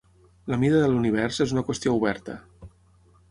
[0.51, 2.39] La mida de l'univers és una qüestió oberta.